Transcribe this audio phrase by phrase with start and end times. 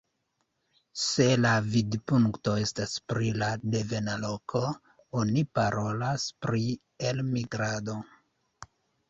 [1.01, 4.63] Se la vidpunkto estas pri la devena loko,
[5.21, 6.65] oni parolas pri
[7.13, 8.01] elmigrado.